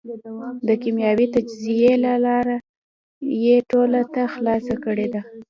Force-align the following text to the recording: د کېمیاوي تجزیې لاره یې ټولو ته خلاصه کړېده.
د 0.67 0.69
کېمیاوي 0.83 1.27
تجزیې 1.35 1.91
لاره 2.25 2.57
یې 3.45 3.57
ټولو 3.71 4.01
ته 4.13 4.21
خلاصه 4.33 4.75
کړېده. 4.83 5.21